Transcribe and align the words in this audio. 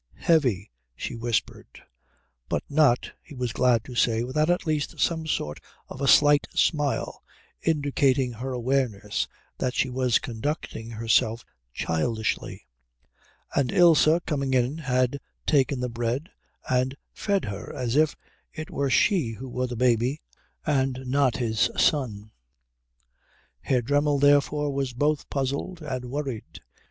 "Heavy," 0.17 0.71
she 0.95 1.13
whispered, 1.15 1.79
but 2.49 2.63
not, 2.67 3.11
he 3.21 3.35
was 3.35 3.53
glad 3.53 3.83
to 3.83 3.93
say, 3.93 4.23
without 4.23 4.49
at 4.49 4.65
least 4.65 4.99
some 4.99 5.27
sort 5.27 5.59
of 5.89 6.01
a 6.01 6.07
slight 6.07 6.47
smile 6.55 7.23
indicating 7.61 8.31
her 8.31 8.51
awareness 8.51 9.27
that 9.59 9.75
she 9.75 9.91
was 9.91 10.17
conducting 10.17 10.89
herself 10.89 11.45
childishly, 11.71 12.65
and 13.53 13.71
Ilse, 13.71 14.09
coming 14.25 14.55
in, 14.55 14.79
had 14.79 15.19
taken 15.45 15.81
the 15.81 15.87
bread 15.87 16.31
and 16.67 16.95
fed 17.13 17.45
her 17.45 17.71
as 17.71 17.95
if 17.95 18.15
it 18.53 18.71
were 18.71 18.89
she 18.89 19.33
who 19.33 19.47
were 19.47 19.67
the 19.67 19.75
baby 19.75 20.19
and 20.65 21.03
not 21.05 21.37
his 21.37 21.69
son. 21.77 22.31
Herr 23.59 23.83
Dremmel, 23.83 24.17
therefore, 24.17 24.73
was 24.73 24.93
both 24.93 25.29
puzzled 25.29 25.79
and 25.83 26.05
worried. 26.05 26.59